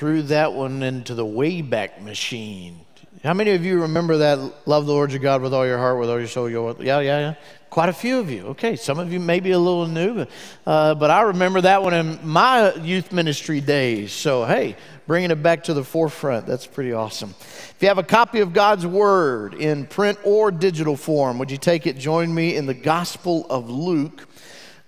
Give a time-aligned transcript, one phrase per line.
[0.00, 2.80] threw that one into the Wayback Machine.
[3.22, 4.38] How many of you remember that?
[4.66, 7.00] Love the Lord your God with all your heart, with all your soul, your yeah,
[7.00, 7.34] yeah, yeah.
[7.68, 8.46] Quite a few of you.
[8.46, 10.30] Okay, some of you may be a little new, but,
[10.66, 14.10] uh, but I remember that one in my youth ministry days.
[14.10, 14.74] So hey,
[15.06, 16.46] bringing it back to the forefront.
[16.46, 17.34] That's pretty awesome.
[17.38, 21.58] If you have a copy of God's Word in print or digital form, would you
[21.58, 21.98] take it?
[21.98, 24.26] Join me in the Gospel of Luke,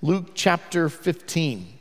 [0.00, 1.71] Luke chapter 15.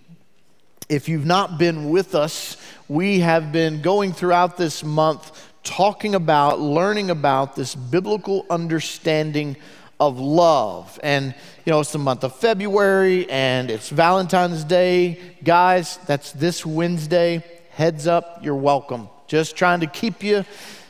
[0.91, 2.57] If you've not been with us,
[2.89, 9.55] we have been going throughout this month talking about, learning about this biblical understanding
[10.01, 10.99] of love.
[11.01, 11.33] And,
[11.63, 15.37] you know, it's the month of February and it's Valentine's Day.
[15.45, 17.41] Guys, that's this Wednesday.
[17.69, 19.07] Heads up, you're welcome.
[19.27, 20.43] Just trying to keep you,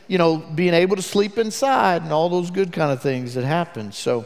[0.07, 3.43] you know, being able to sleep inside and all those good kind of things that
[3.43, 3.91] happen.
[3.91, 4.25] So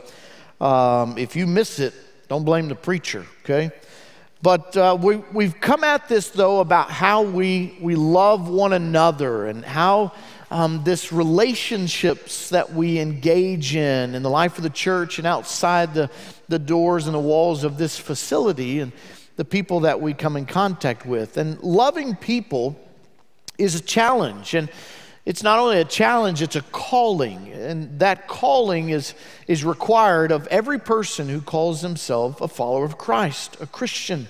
[0.61, 1.93] um, if you miss it,
[2.29, 3.71] don't blame the preacher, okay?
[4.41, 9.47] But uh, we, we've come at this, though, about how we, we love one another
[9.47, 10.11] and how
[10.51, 15.93] um, this relationships that we engage in in the life of the church and outside
[15.93, 16.09] the,
[16.47, 18.91] the doors and the walls of this facility and
[19.35, 21.37] the people that we come in contact with.
[21.37, 22.79] And loving people
[23.57, 24.53] is a challenge.
[24.53, 24.69] And
[25.25, 27.51] it's not only a challenge, it's a calling.
[27.51, 29.15] And that calling is,
[29.47, 34.27] is required of every person who calls himself a follower of Christ, a Christian.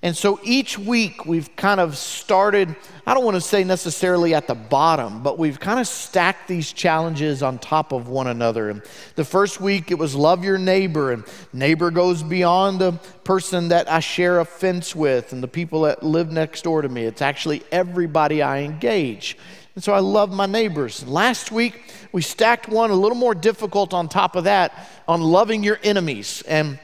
[0.00, 4.46] And so each week we've kind of started, I don't want to say necessarily at
[4.46, 8.70] the bottom, but we've kind of stacked these challenges on top of one another.
[8.70, 8.82] And
[9.16, 12.92] the first week it was love your neighbor, and neighbor goes beyond the
[13.24, 16.88] person that I share a fence with and the people that live next door to
[16.88, 17.02] me.
[17.02, 19.36] It's actually everybody I engage.
[19.78, 21.06] And so I love my neighbors.
[21.06, 25.62] Last week we stacked one a little more difficult on top of that on loving
[25.62, 26.42] your enemies.
[26.48, 26.80] And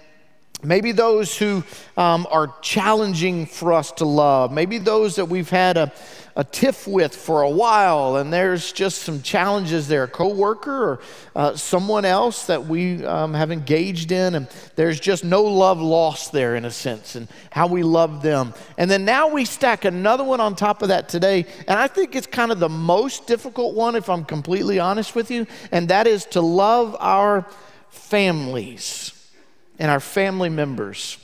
[0.64, 1.62] Maybe those who
[1.96, 4.50] um, are challenging for us to love.
[4.52, 5.92] Maybe those that we've had a,
[6.36, 10.04] a tiff with for a while, and there's just some challenges there.
[10.04, 11.00] A coworker or
[11.36, 16.32] uh, someone else that we um, have engaged in, and there's just no love lost
[16.32, 18.54] there in a sense, and how we love them.
[18.78, 22.16] And then now we stack another one on top of that today, and I think
[22.16, 26.06] it's kind of the most difficult one, if I'm completely honest with you, and that
[26.06, 27.46] is to love our
[27.90, 29.13] families
[29.78, 31.18] and our family members.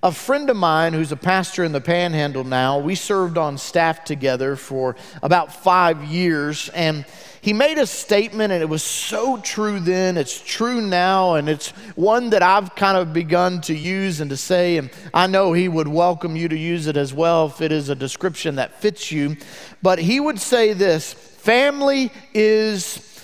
[0.00, 4.04] A friend of mine who's a pastor in the panhandle now, we served on staff
[4.04, 4.94] together for
[5.24, 7.04] about five years, and
[7.40, 11.70] he made a statement, and it was so true then, it's true now, and it's
[11.96, 15.66] one that I've kind of begun to use and to say, and I know he
[15.66, 19.10] would welcome you to use it as well if it is a description that fits
[19.10, 19.36] you.
[19.82, 23.20] But he would say this family is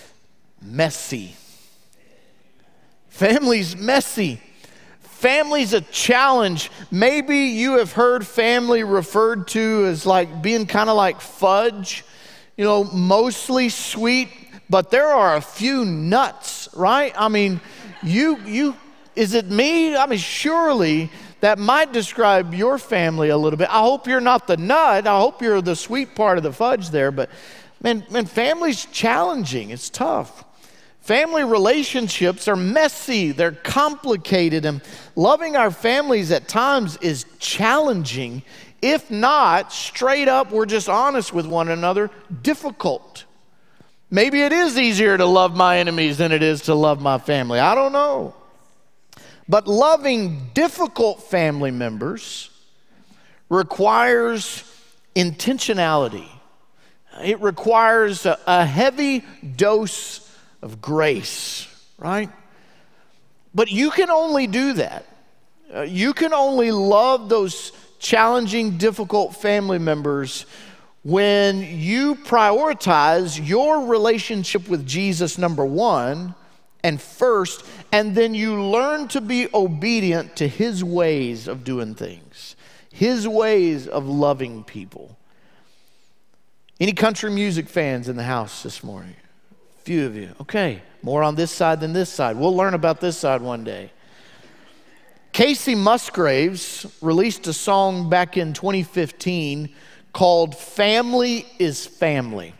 [0.60, 1.36] messy.
[3.14, 4.40] Family's messy.
[4.98, 6.68] Family's a challenge.
[6.90, 12.02] Maybe you have heard family referred to as like being kind of like fudge,
[12.56, 14.30] you know, mostly sweet,
[14.68, 17.14] but there are a few nuts, right?
[17.16, 17.60] I mean,
[18.02, 18.74] you, you,
[19.14, 19.94] is it me?
[19.94, 21.08] I mean, surely
[21.38, 23.68] that might describe your family a little bit.
[23.70, 25.06] I hope you're not the nut.
[25.06, 27.30] I hope you're the sweet part of the fudge there, but
[27.80, 29.70] man, man, family's challenging.
[29.70, 30.44] It's tough.
[31.04, 34.80] Family relationships are messy, they're complicated, and
[35.14, 38.42] loving our families at times is challenging.
[38.80, 42.10] If not, straight up, we're just honest with one another,
[42.40, 43.24] difficult.
[44.10, 47.60] Maybe it is easier to love my enemies than it is to love my family.
[47.60, 48.34] I don't know.
[49.46, 52.48] But loving difficult family members
[53.50, 54.64] requires
[55.14, 56.28] intentionality,
[57.22, 59.22] it requires a, heavy
[59.56, 60.23] dose
[60.64, 62.30] of grace, right?
[63.54, 65.04] But you can only do that.
[65.72, 70.46] Uh, you can only love those challenging, difficult family members
[71.02, 76.34] when you prioritize your relationship with Jesus, number one,
[76.82, 82.56] and first, and then you learn to be obedient to his ways of doing things,
[82.90, 85.18] his ways of loving people.
[86.80, 89.16] Any country music fans in the house this morning?
[89.84, 90.30] Few of you.
[90.40, 92.36] Okay, more on this side than this side.
[92.36, 93.92] We'll learn about this side one day.
[95.34, 99.68] Kacey Musgraves released a song back in 2015
[100.14, 102.54] called Family is Family.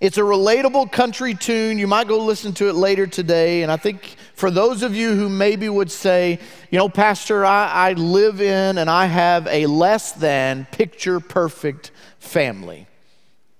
[0.00, 1.78] It's a relatable country tune.
[1.78, 3.62] You might go listen to it later today.
[3.62, 6.38] And I think for those of you who maybe would say,
[6.70, 11.90] you know, Pastor, I, I live in and I have a less than picture perfect
[12.18, 12.87] family.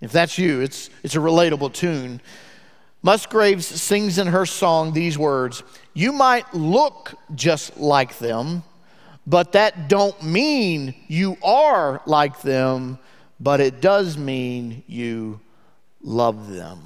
[0.00, 2.20] If that's you, it's, it's a relatable tune.
[3.02, 5.62] Musgraves sings in her song these words
[5.94, 8.62] You might look just like them,
[9.26, 12.98] but that don't mean you are like them,
[13.40, 15.40] but it does mean you
[16.02, 16.80] love them.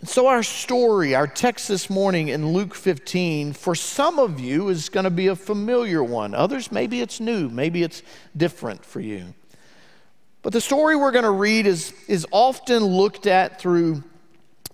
[0.00, 4.68] And so, our story, our text this morning in Luke 15, for some of you
[4.68, 6.34] is going to be a familiar one.
[6.34, 8.02] Others, maybe it's new, maybe it's
[8.36, 9.34] different for you.
[10.42, 14.02] But the story we're going to read is, is often looked at through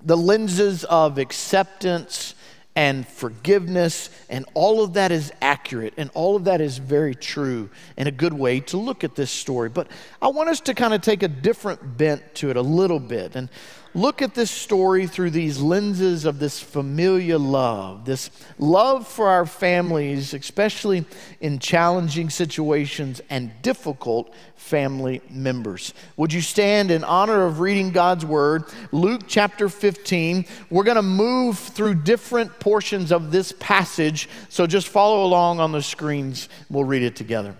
[0.02, 2.34] the lenses of acceptance
[2.74, 7.68] and forgiveness, and all of that is accurate, and all of that is very true
[7.96, 9.68] and a good way to look at this story.
[9.68, 9.88] But
[10.22, 13.34] I want us to kind of take a different bent to it a little bit.
[13.34, 13.48] And
[13.94, 19.46] look at this story through these lenses of this familiar love, this love for our
[19.46, 21.04] families, especially
[21.40, 25.94] in challenging situations and difficult family members.
[26.16, 28.64] Would you stand in honor of reading God's word?
[28.92, 30.44] Luke chapter 15.
[30.70, 35.72] We're going to move through different portions of this passage, so just follow along on
[35.72, 36.48] the screens.
[36.68, 37.56] We'll read it together.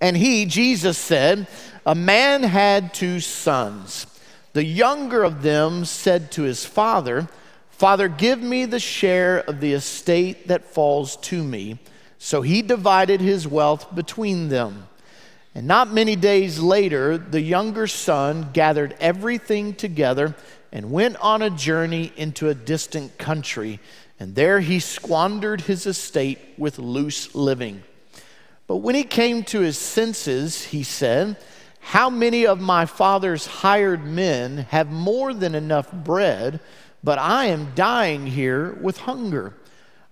[0.00, 1.46] And he, Jesus, said,
[1.84, 4.06] A man had two sons.
[4.58, 7.28] The younger of them said to his father,
[7.70, 11.78] Father, give me the share of the estate that falls to me.
[12.18, 14.88] So he divided his wealth between them.
[15.54, 20.34] And not many days later, the younger son gathered everything together
[20.72, 23.78] and went on a journey into a distant country.
[24.18, 27.84] And there he squandered his estate with loose living.
[28.66, 31.36] But when he came to his senses, he said,
[31.88, 36.60] how many of my father's hired men have more than enough bread,
[37.02, 39.54] but I am dying here with hunger?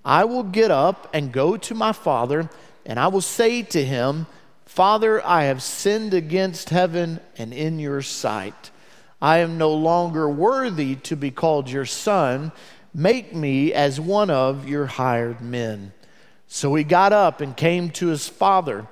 [0.02, 2.48] I will get up and go to my father,
[2.86, 4.26] and I will say to him,
[4.64, 8.70] Father, I have sinned against heaven and in your sight.
[9.20, 12.52] I am no longer worthy to be called your son.
[12.94, 15.92] Make me as one of your hired men.
[16.48, 18.86] So he got up and came to his father.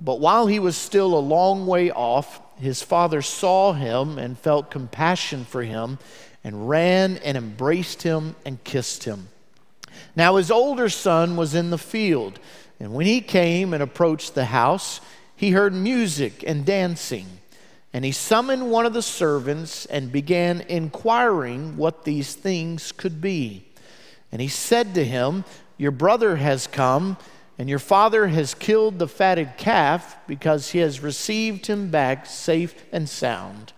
[0.00, 4.70] But while he was still a long way off, his father saw him and felt
[4.70, 5.98] compassion for him
[6.44, 9.28] and ran and embraced him and kissed him.
[10.14, 12.38] Now his older son was in the field,
[12.80, 15.00] and when he came and approached the house,
[15.34, 17.26] he heard music and dancing.
[17.92, 23.64] And he summoned one of the servants and began inquiring what these things could be.
[24.30, 25.44] And he said to him,
[25.78, 27.16] Your brother has come
[27.58, 32.84] and your father has killed the fatted calf because he has received him back safe
[32.92, 33.72] and sound.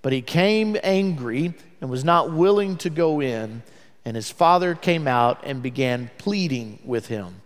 [0.00, 3.62] But he came angry and was not willing to go in.
[4.06, 7.42] And his father came out and began pleading with him.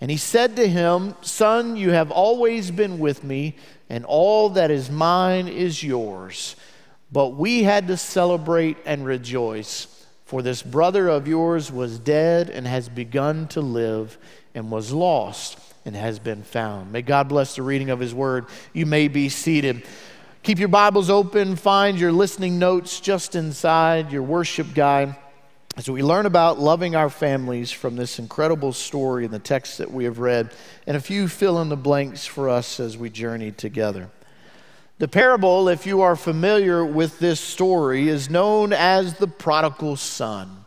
[0.00, 3.56] And he said to him, Son, you have always been with me,
[3.88, 6.54] and all that is mine is yours.
[7.10, 12.66] But we had to celebrate and rejoice, for this brother of yours was dead and
[12.66, 14.16] has begun to live
[14.54, 16.92] and was lost and has been found.
[16.92, 18.46] May God bless the reading of His word.
[18.72, 19.84] You may be seated.
[20.42, 25.14] Keep your Bibles open, find your listening notes just inside your worship guide
[25.76, 29.90] as we learn about loving our families from this incredible story in the text that
[29.90, 30.50] we have read,
[30.86, 34.10] and a few fill in the blanks for us as we journey together.
[34.98, 40.59] The parable, if you are familiar with this story, is known as the prodigal son.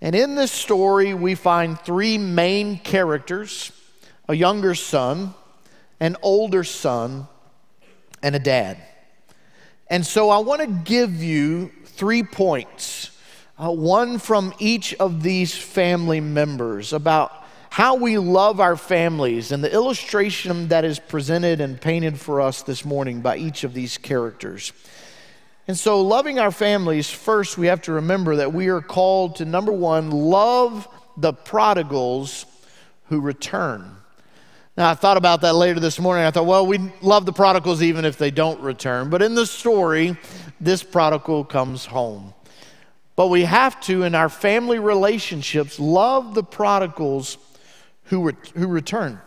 [0.00, 3.72] And in this story, we find three main characters
[4.28, 5.34] a younger son,
[6.00, 7.28] an older son,
[8.22, 8.76] and a dad.
[9.88, 13.16] And so I want to give you three points,
[13.56, 19.62] uh, one from each of these family members about how we love our families and
[19.62, 23.98] the illustration that is presented and painted for us this morning by each of these
[23.98, 24.72] characters.
[25.68, 29.44] And so, loving our families, first, we have to remember that we are called to
[29.44, 32.46] number one, love the prodigals
[33.08, 33.96] who return.
[34.76, 36.24] Now, I thought about that later this morning.
[36.24, 39.10] I thought, well, we love the prodigals even if they don't return.
[39.10, 40.16] But in the story,
[40.60, 42.34] this prodigal comes home.
[43.16, 47.38] But we have to, in our family relationships, love the prodigals
[48.04, 49.18] who, who return.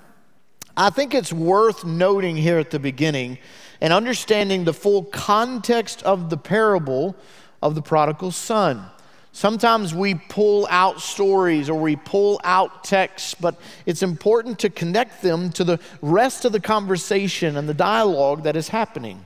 [0.77, 3.39] I think it's worth noting here at the beginning
[3.81, 7.15] and understanding the full context of the parable
[7.61, 8.85] of the prodigal son.
[9.31, 13.55] Sometimes we pull out stories or we pull out texts, but
[13.85, 18.55] it's important to connect them to the rest of the conversation and the dialogue that
[18.55, 19.25] is happening.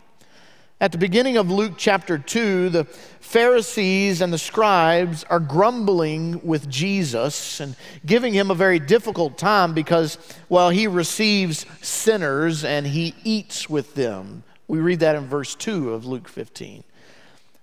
[0.82, 6.70] At the beginning of Luke chapter 2, the Pharisees and the scribes are grumbling with
[6.70, 7.76] Jesus and
[8.06, 10.18] giving him a very difficult time because,
[10.50, 14.44] well, he receives sinners and he eats with them.
[14.68, 16.84] We read that in verse 2 of Luke 15.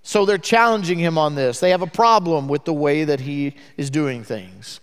[0.03, 1.61] So they're challenging him on this.
[1.61, 4.81] They have a problem with the way that he is doing things.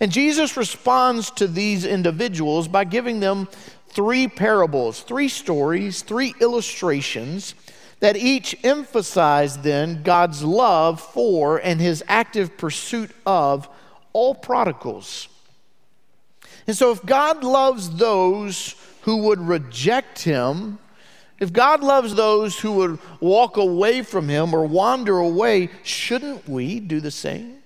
[0.00, 3.48] And Jesus responds to these individuals by giving them
[3.94, 7.54] three parables, three stories, three illustrations
[8.00, 13.68] that each emphasize then God's love for and his active pursuit of
[14.12, 15.28] all prodigals.
[16.66, 20.78] And so, if God loves those who would reject him,
[21.38, 26.80] if God loves those who would walk away from him or wander away, shouldn't we
[26.80, 27.58] do the same?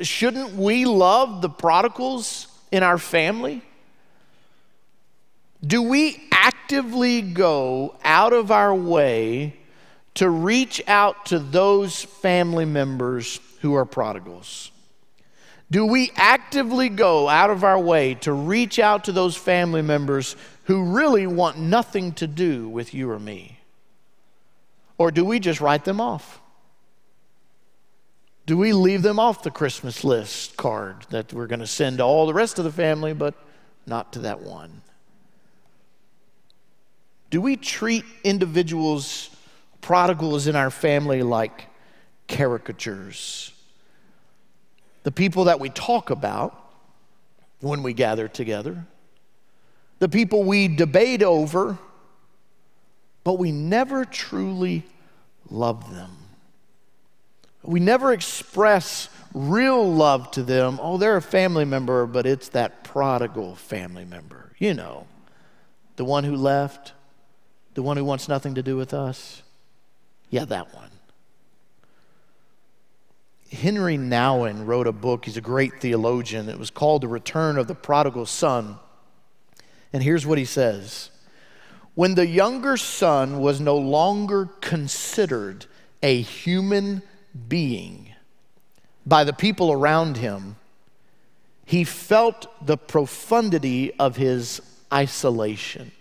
[0.00, 3.62] Shouldn't we love the prodigals in our family?
[5.64, 9.56] Do we actively go out of our way
[10.14, 14.70] to reach out to those family members who are prodigals?
[15.70, 20.36] Do we actively go out of our way to reach out to those family members
[20.64, 23.58] who really want nothing to do with you or me?
[24.98, 26.40] Or do we just write them off?
[28.46, 32.04] Do we leave them off the Christmas list card that we're going to send to
[32.04, 33.34] all the rest of the family, but
[33.86, 34.82] not to that one?
[37.36, 39.28] Do we treat individuals,
[39.82, 41.66] prodigals in our family, like
[42.28, 43.52] caricatures?
[45.02, 46.58] The people that we talk about
[47.60, 48.86] when we gather together,
[49.98, 51.76] the people we debate over,
[53.22, 54.84] but we never truly
[55.50, 56.16] love them.
[57.62, 60.78] We never express real love to them.
[60.80, 64.52] Oh, they're a family member, but it's that prodigal family member.
[64.56, 65.06] You know,
[65.96, 66.94] the one who left,
[67.76, 69.42] the one who wants nothing to do with us.
[70.30, 70.90] Yeah, that one.
[73.52, 75.26] Henri Nouwen wrote a book.
[75.26, 76.48] He's a great theologian.
[76.48, 78.78] It was called The Return of the Prodigal Son.
[79.92, 81.10] And here's what he says
[81.94, 85.66] When the younger son was no longer considered
[86.02, 87.02] a human
[87.46, 88.14] being
[89.04, 90.56] by the people around him,
[91.66, 95.92] he felt the profundity of his isolation,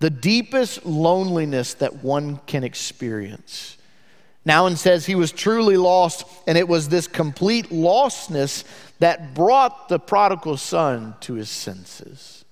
[0.00, 3.76] the deepest loneliness that one can experience.
[4.46, 8.64] Nouwen says he was truly lost, and it was this complete lostness
[8.98, 12.44] that brought the prodigal son to his senses.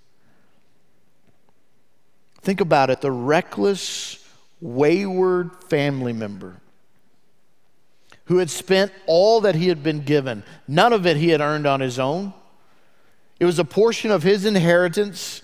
[2.43, 4.25] Think about it the reckless,
[4.61, 6.61] wayward family member
[8.26, 10.43] who had spent all that he had been given.
[10.69, 12.33] None of it he had earned on his own.
[13.38, 15.43] It was a portion of his inheritance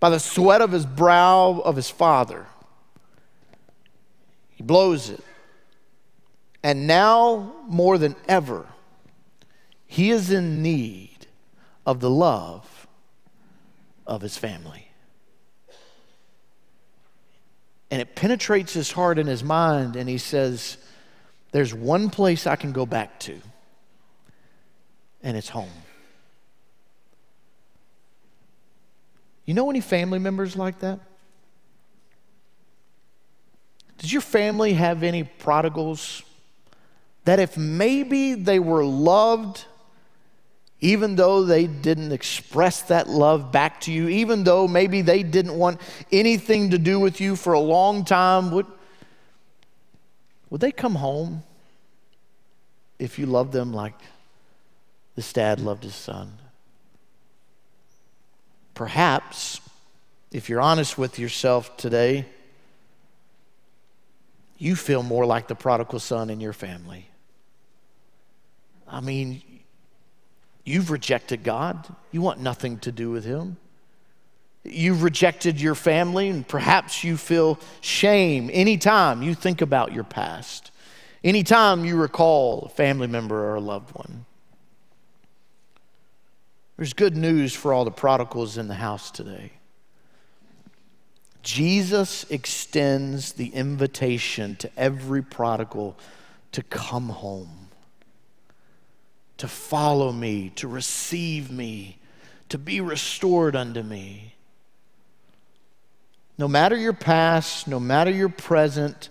[0.00, 2.46] by the sweat of his brow of his father.
[4.48, 5.22] He blows it.
[6.62, 8.66] And now, more than ever,
[9.86, 11.26] he is in need
[11.86, 12.86] of the love
[14.06, 14.88] of his family.
[17.90, 20.76] And it penetrates his heart and his mind, and he says,
[21.52, 23.40] there's one place I can go back to,
[25.22, 25.70] and it's home.
[29.50, 31.00] You know any family members like that?
[33.98, 36.22] Did your family have any prodigals
[37.24, 39.64] that if maybe they were loved,
[40.78, 45.58] even though they didn't express that love back to you, even though maybe they didn't
[45.58, 45.80] want
[46.12, 48.66] anything to do with you for a long time, would,
[50.48, 51.42] would they come home
[53.00, 53.98] if you loved them like
[55.16, 56.39] this dad loved his son?
[58.80, 59.60] Perhaps,
[60.32, 62.24] if you're honest with yourself today,
[64.56, 67.06] you feel more like the prodigal son in your family.
[68.88, 69.42] I mean,
[70.64, 73.58] you've rejected God, you want nothing to do with Him.
[74.64, 80.70] You've rejected your family, and perhaps you feel shame anytime you think about your past,
[81.22, 84.24] anytime you recall a family member or a loved one.
[86.80, 89.52] There's good news for all the prodigals in the house today.
[91.42, 95.98] Jesus extends the invitation to every prodigal
[96.52, 97.68] to come home,
[99.36, 101.98] to follow me, to receive me,
[102.48, 104.36] to be restored unto me.
[106.38, 109.10] No matter your past, no matter your present,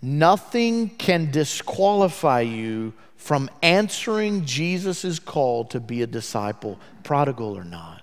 [0.00, 8.02] nothing can disqualify you from answering Jesus' call to be a disciple, prodigal or not.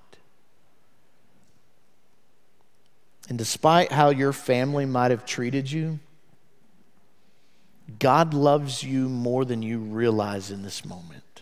[3.27, 5.99] And despite how your family might have treated you,
[7.99, 11.41] God loves you more than you realize in this moment.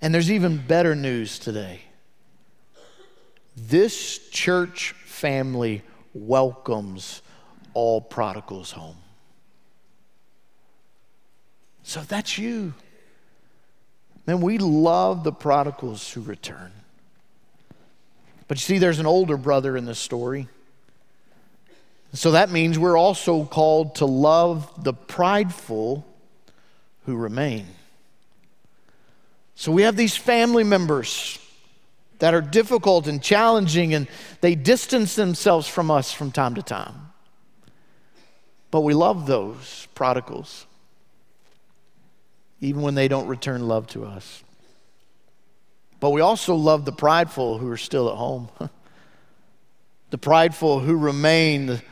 [0.00, 1.80] And there's even better news today.
[3.56, 5.82] This church family
[6.14, 7.20] welcomes
[7.74, 8.98] all prodigals home.
[11.86, 12.74] So that's you,
[14.26, 16.72] Man, we love the prodigals who return.
[18.48, 20.48] But you see, there's an older brother in this story.
[22.12, 26.04] So that means we're also called to love the prideful
[27.04, 27.66] who remain.
[29.54, 31.38] So we have these family members
[32.18, 34.08] that are difficult and challenging, and
[34.40, 36.94] they distance themselves from us from time to time.
[38.70, 40.66] But we love those prodigals,
[42.66, 44.42] even when they don't return love to us.
[46.00, 48.48] But we also love the prideful who are still at home.
[50.10, 51.66] the prideful who remain.
[51.66, 51.82] The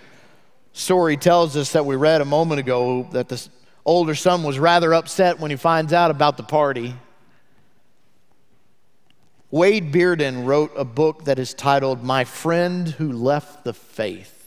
[0.72, 3.46] story tells us that we read a moment ago that the
[3.84, 6.94] older son was rather upset when he finds out about the party.
[9.52, 14.43] Wade Bearden wrote a book that is titled My Friend Who Left the Faith.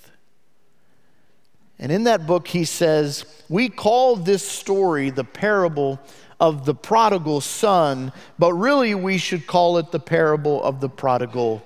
[1.79, 5.99] And in that book, he says, We call this story the parable
[6.39, 11.63] of the prodigal son, but really we should call it the parable of the prodigal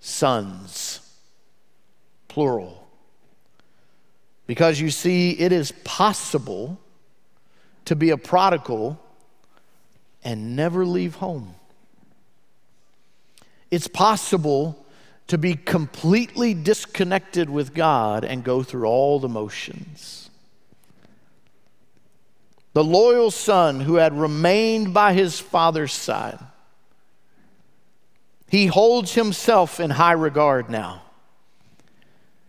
[0.00, 1.00] sons,
[2.28, 2.88] plural.
[4.46, 6.80] Because you see, it is possible
[7.84, 9.00] to be a prodigal
[10.24, 11.54] and never leave home.
[13.70, 14.81] It's possible
[15.28, 20.30] to be completely disconnected with God and go through all the motions.
[22.74, 26.38] The loyal son who had remained by his father's side,
[28.48, 31.02] he holds himself in high regard now.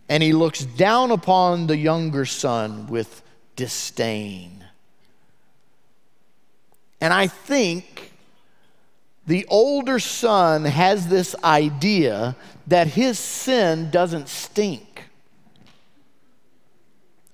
[0.08, 3.22] And he looks down upon the younger son with
[3.56, 4.64] disdain.
[7.00, 8.12] And I think
[9.26, 15.04] the older son has this idea that his sin doesn't stink.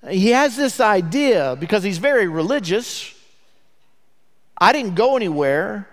[0.09, 3.13] He has this idea because he's very religious.
[4.57, 5.87] I didn't go anywhere.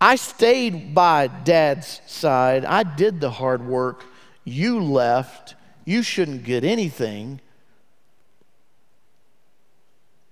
[0.00, 2.64] I stayed by dad's side.
[2.64, 4.04] I did the hard work.
[4.44, 5.54] You left.
[5.84, 7.40] You shouldn't get anything.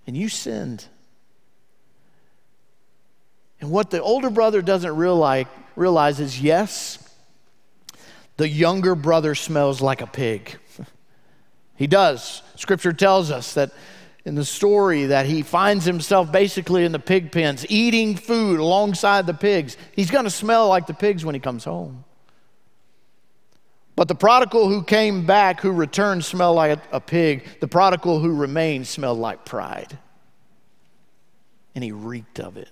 [0.07, 0.87] And you sinned.
[3.67, 7.01] And what the older brother doesn't realize, realize is yes,
[8.37, 10.57] the younger brother smells like a pig.
[11.75, 12.43] he does.
[12.55, 13.73] Scripture tells us that
[14.25, 19.27] in the story that he finds himself basically in the pig pens, eating food alongside
[19.27, 19.77] the pigs.
[19.91, 22.05] He's going to smell like the pigs when he comes home.
[23.97, 27.45] But the prodigal who came back, who returned, smelled like a, a pig.
[27.59, 29.99] The prodigal who remained smelled like pride.
[31.75, 32.71] And he reeked of it.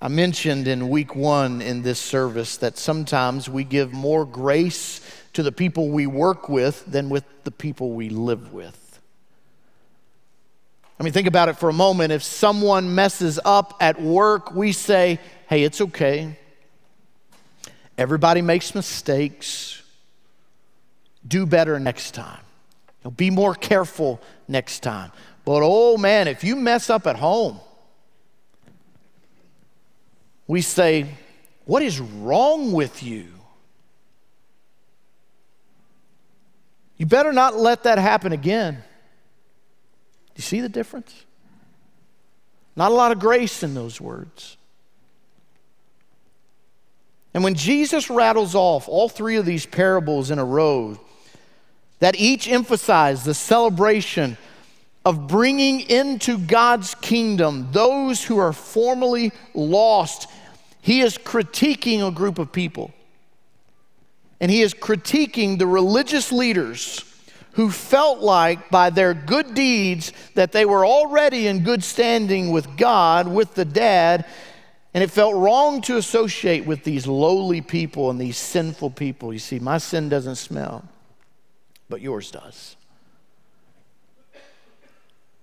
[0.00, 5.00] I mentioned in week one in this service that sometimes we give more grace
[5.32, 9.00] to the people we work with than with the people we live with.
[11.00, 12.12] I mean, think about it for a moment.
[12.12, 16.36] If someone messes up at work, we say, hey, it's okay.
[17.96, 19.82] Everybody makes mistakes.
[21.26, 22.40] Do better next time.
[23.02, 25.10] You know, be more careful next time.
[25.44, 27.60] But oh man, if you mess up at home,
[30.48, 31.06] we say,
[31.66, 33.26] What is wrong with you?
[36.96, 38.74] You better not let that happen again.
[38.74, 38.80] Do
[40.34, 41.14] you see the difference?
[42.74, 44.56] Not a lot of grace in those words.
[47.34, 50.98] And when Jesus rattles off all three of these parables in a row,
[52.00, 54.36] that each emphasize the celebration
[55.04, 60.28] of bringing into God's kingdom those who are formerly lost
[60.88, 62.94] he is critiquing a group of people.
[64.40, 67.04] And he is critiquing the religious leaders
[67.52, 72.78] who felt like by their good deeds that they were already in good standing with
[72.78, 74.24] God, with the dad,
[74.94, 79.30] and it felt wrong to associate with these lowly people and these sinful people.
[79.30, 80.88] You see, my sin doesn't smell,
[81.90, 82.76] but yours does.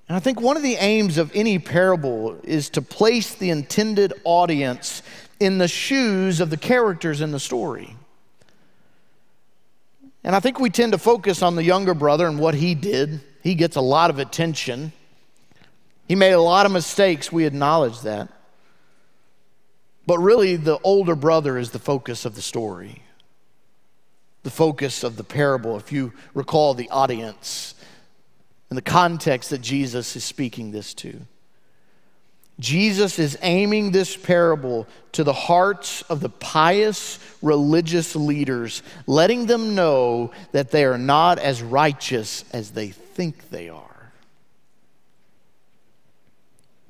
[0.07, 4.13] And I think one of the aims of any parable is to place the intended
[4.23, 5.01] audience
[5.39, 7.95] in the shoes of the characters in the story.
[10.23, 13.21] And I think we tend to focus on the younger brother and what he did.
[13.43, 14.91] He gets a lot of attention.
[16.07, 18.29] He made a lot of mistakes, we acknowledge that.
[20.07, 23.01] But really, the older brother is the focus of the story,
[24.43, 27.73] the focus of the parable, if you recall the audience
[28.69, 31.21] and the context that Jesus is speaking this to.
[32.59, 39.75] Jesus is aiming this parable to the hearts of the pious religious leaders, letting them
[39.75, 43.95] know that they are not as righteous as they think they are.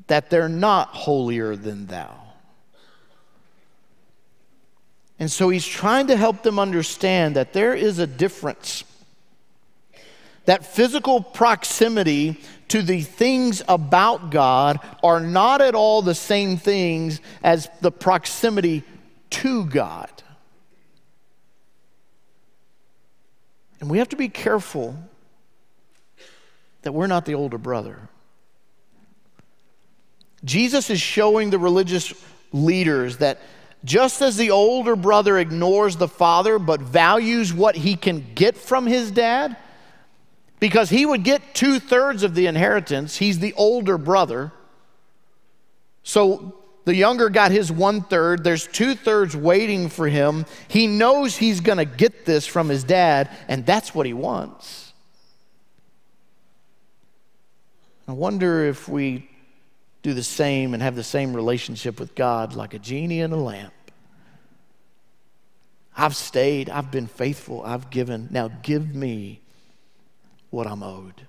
[0.08, 2.21] that they're not holier than thou.
[5.17, 8.84] And so he's trying to help them understand that there is a difference.
[10.45, 17.21] That physical proximity to the things about God are not at all the same things
[17.43, 18.84] as the proximity
[19.31, 20.10] to God.
[23.79, 24.95] And we have to be careful
[26.81, 28.10] that we're not the older brother.
[30.43, 32.13] Jesus is showing the religious
[32.51, 33.39] leaders that
[33.84, 38.86] just as the older brother ignores the father but values what he can get from
[38.88, 39.58] his dad,
[40.65, 44.51] because he would get two thirds of the inheritance, he's the older brother.
[46.01, 48.43] So the younger got his one third.
[48.43, 50.47] There's two thirds waiting for him.
[50.67, 54.91] He knows he's going to get this from his dad, and that's what he wants.
[58.08, 59.30] I wonder if we
[60.01, 63.38] do the same and have the same relationship with God like a genie in a
[63.38, 63.71] lamp.
[65.95, 68.30] I've stayed, I've been faithful, I've given.
[68.32, 69.41] Now give me
[70.55, 71.27] what I'm owed.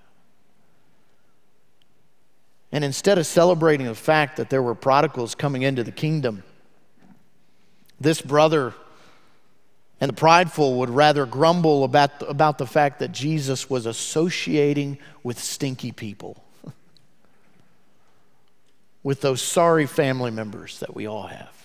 [2.71, 6.45] And instead of celebrating the fact that there were prodigals coming into the kingdom,
[8.01, 8.73] this brother
[10.01, 15.39] and the prideful would rather grumble about, about the fact that Jesus was associating with
[15.39, 16.45] stinky people
[19.03, 21.56] with those sorry family members that we all have.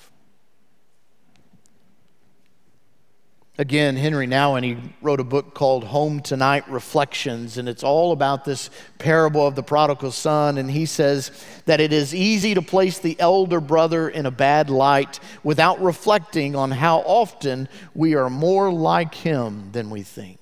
[3.61, 8.43] Again, Henri Nouwen, he wrote a book called Home Tonight Reflections, and it's all about
[8.43, 10.57] this parable of the prodigal son.
[10.57, 11.29] And he says
[11.67, 16.55] that it is easy to place the elder brother in a bad light without reflecting
[16.55, 20.39] on how often we are more like him than we think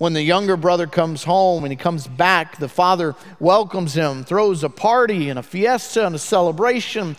[0.00, 4.64] when the younger brother comes home and he comes back, the father welcomes him, throws
[4.64, 7.16] a party and a fiesta and a celebration.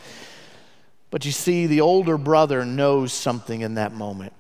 [1.12, 4.34] But you see, the older brother knows something in that moment.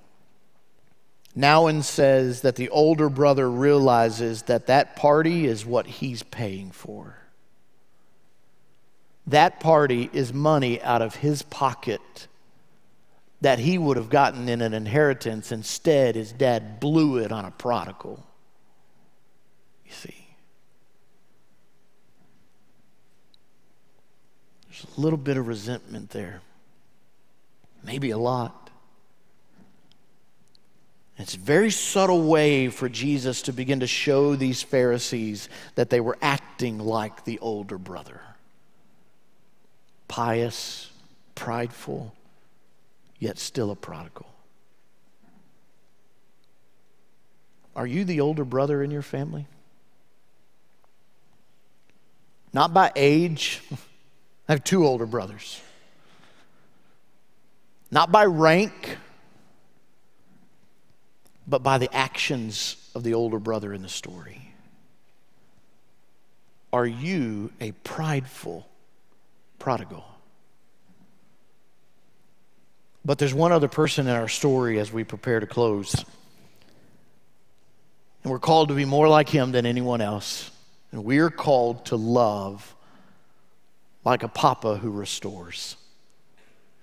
[1.37, 7.17] Nouwen says that the older brother realizes that that party is what he's paying for.
[9.27, 12.27] That party is money out of his pocket
[13.41, 15.51] that he would have gotten in an inheritance.
[15.51, 18.25] Instead, his dad blew it on a prodigal
[19.91, 20.27] you see.
[24.67, 26.41] There's a little bit of resentment there,
[27.83, 28.69] maybe a lot.
[31.17, 35.99] It's a very subtle way for Jesus to begin to show these Pharisees that they
[35.99, 38.21] were acting like the older brother
[40.07, 40.91] pious,
[41.35, 42.13] prideful,
[43.17, 44.25] yet still a prodigal.
[47.77, 49.47] Are you the older brother in your family?
[52.53, 53.61] not by age.
[54.49, 55.61] I have two older brothers.
[57.91, 58.97] Not by rank,
[61.45, 64.53] but by the actions of the older brother in the story.
[66.71, 68.65] Are you a prideful
[69.59, 70.05] prodigal?
[73.03, 75.93] But there's one other person in our story as we prepare to close.
[78.23, 80.49] And we're called to be more like him than anyone else.
[80.91, 82.75] And we are called to love
[84.05, 85.75] like a papa who restores,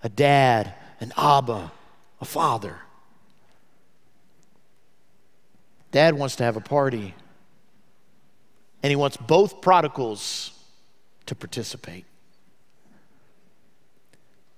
[0.03, 1.73] a dad, an Abba,
[2.21, 2.77] a father.
[5.91, 7.15] Dad wants to have a party,
[8.83, 10.53] and he wants both prodigals
[11.27, 12.05] to participate.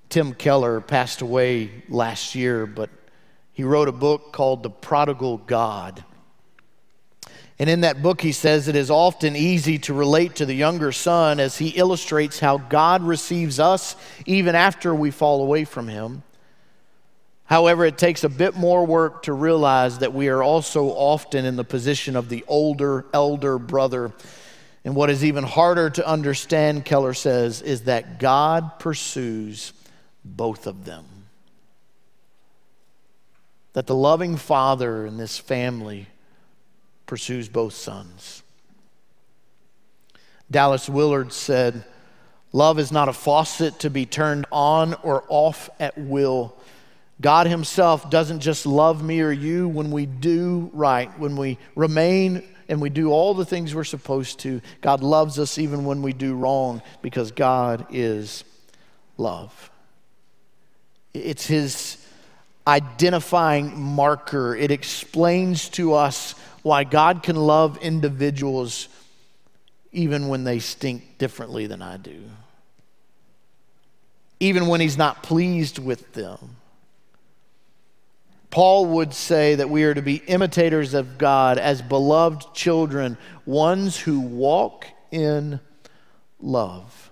[0.09, 2.91] Tim Keller passed away last year, but
[3.53, 6.05] he wrote a book called The Prodigal God.
[7.61, 10.93] And in that book, he says it is often easy to relate to the younger
[10.93, 16.23] son as he illustrates how God receives us even after we fall away from him.
[17.51, 21.57] However, it takes a bit more work to realize that we are also often in
[21.57, 24.13] the position of the older, elder brother.
[24.85, 29.73] And what is even harder to understand, Keller says, is that God pursues
[30.25, 31.05] both of them.
[33.73, 36.07] That the loving father in this family
[37.07, 38.45] pursues both sons.
[40.49, 41.85] Dallas Willard said,
[42.53, 46.57] Love is not a faucet to be turned on or off at will.
[47.21, 52.43] God Himself doesn't just love me or you when we do right, when we remain
[52.69, 54.63] and we do all the things we're supposed to.
[54.81, 58.45] God loves us even when we do wrong because God is
[59.19, 59.71] love.
[61.13, 61.97] It's His
[62.67, 68.89] identifying marker, it explains to us why God can love individuals
[69.93, 72.23] even when they stink differently than I do,
[74.39, 76.57] even when He's not pleased with them.
[78.51, 83.99] Paul would say that we are to be imitators of God as beloved children, ones
[83.99, 85.61] who walk in
[86.41, 87.11] love.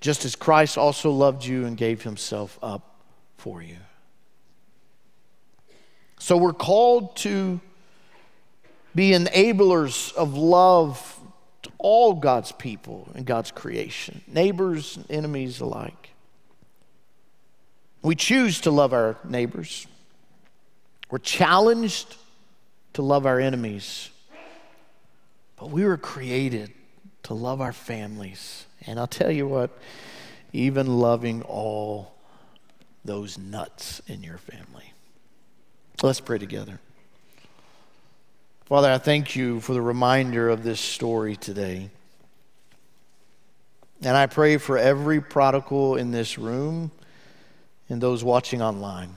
[0.00, 3.00] Just as Christ also loved you and gave himself up
[3.36, 3.76] for you.
[6.18, 7.60] So we're called to
[8.94, 11.18] be enablers of love
[11.62, 16.09] to all God's people and God's creation, neighbors and enemies alike.
[18.02, 19.86] We choose to love our neighbors.
[21.10, 22.16] We're challenged
[22.94, 24.10] to love our enemies.
[25.56, 26.72] But we were created
[27.24, 28.66] to love our families.
[28.86, 29.70] And I'll tell you what,
[30.52, 32.14] even loving all
[33.04, 34.92] those nuts in your family.
[36.02, 36.80] Let's pray together.
[38.64, 41.90] Father, I thank you for the reminder of this story today.
[44.02, 46.90] And I pray for every prodigal in this room
[47.90, 49.16] and those watching online.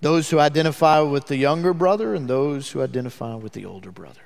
[0.00, 4.20] Those who identify with the younger brother and those who identify with the older brother.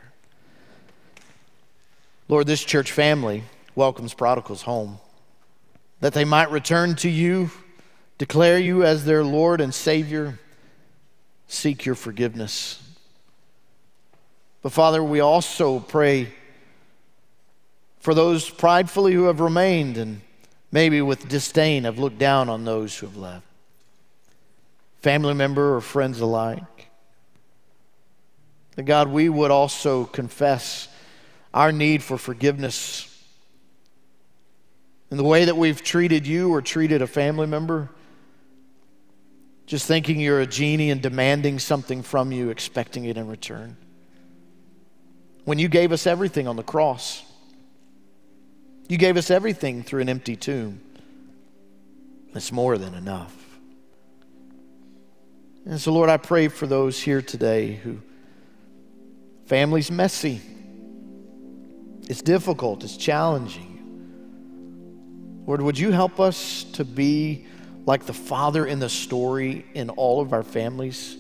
[2.29, 4.99] Lord, this church family welcomes prodigals home
[6.01, 7.51] that they might return to you,
[8.19, 10.39] declare you as their Lord and Savior,
[11.47, 12.83] seek your forgiveness.
[14.63, 16.33] But Father, we also pray
[18.01, 20.23] for those pridefully who have remained and
[20.73, 23.47] maybe with disdain have looked down on those who have left,
[25.01, 26.89] family member or friends alike.
[28.75, 30.89] That God, we would also confess
[31.53, 33.09] our need for forgiveness
[35.11, 37.91] in the way that we've treated you or treated a family member.
[39.67, 43.77] Just thinking you're a genie and demanding something from you, expecting it in return.
[45.45, 47.23] When you gave us everything on the cross,
[48.93, 50.79] you gave us everything through an empty tomb.
[52.35, 53.35] It's more than enough.
[55.65, 58.03] And so, Lord, I pray for those here today who
[59.47, 60.43] family's messy.
[62.11, 63.71] It's difficult, it's challenging.
[65.47, 67.47] Lord, would you help us to be
[67.87, 71.17] like the father in the story in all of our families?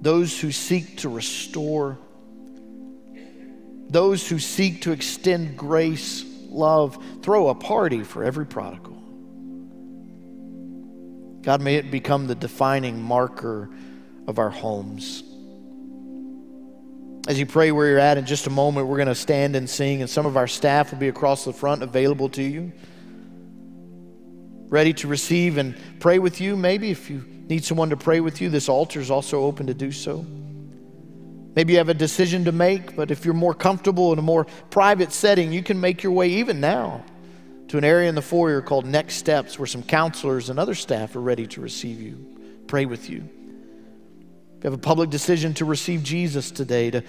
[0.00, 1.98] Those who seek to restore,
[3.90, 8.94] those who seek to extend grace, love, throw a party for every prodigal.
[11.42, 13.70] God, may it become the defining marker
[14.26, 15.22] of our homes.
[17.28, 19.68] As you pray where you're at, in just a moment, we're going to stand and
[19.68, 22.72] sing, and some of our staff will be across the front available to you,
[24.68, 26.56] ready to receive and pray with you.
[26.56, 29.74] Maybe if you need someone to pray with you, this altar is also open to
[29.74, 30.26] do so.
[31.56, 34.44] Maybe you have a decision to make, but if you're more comfortable in a more
[34.68, 37.02] private setting, you can make your way even now
[37.68, 41.16] to an area in the foyer called Next Steps, where some counselors and other staff
[41.16, 43.26] are ready to receive you, pray with you.
[44.58, 47.02] If you have a public decision to receive Jesus today, to,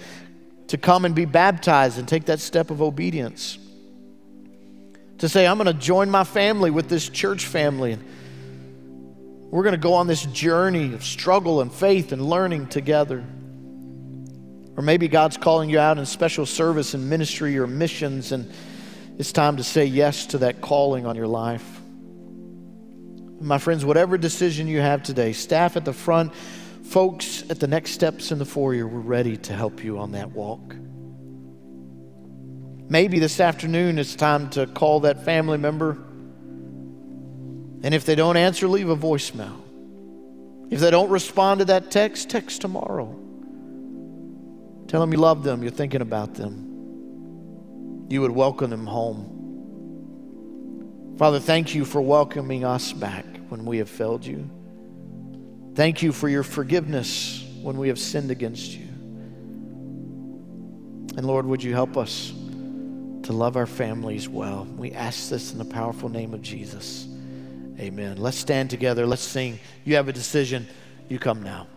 [0.68, 3.58] to come and be baptized and take that step of obedience,
[5.18, 7.92] to say, I'm going to join my family with this church family.
[7.92, 8.04] And
[9.50, 13.24] we're going to go on this journey of struggle and faith and learning together.
[14.78, 18.50] Or maybe God's calling you out in special service and ministry or missions, and
[19.18, 21.80] it's time to say yes to that calling on your life.
[23.40, 26.32] My friends, whatever decision you have today, staff at the front,
[26.88, 30.30] Folks at the next steps in the foyer, we're ready to help you on that
[30.30, 30.74] walk.
[32.88, 35.98] Maybe this afternoon it's time to call that family member.
[37.82, 39.60] And if they don't answer, leave a voicemail.
[40.70, 43.17] If they don't respond to that text, text tomorrow.
[44.88, 48.06] Tell them you love them, you're thinking about them.
[48.08, 49.34] You would welcome them home.
[51.18, 54.50] Father, thank you for welcoming us back when we have failed you.
[55.74, 58.86] Thank you for your forgiveness when we have sinned against you.
[61.16, 64.64] And Lord, would you help us to love our families well?
[64.64, 67.06] We ask this in the powerful name of Jesus.
[67.78, 68.16] Amen.
[68.16, 69.06] Let's stand together.
[69.06, 69.60] Let's sing.
[69.84, 70.66] You have a decision.
[71.08, 71.68] You come now.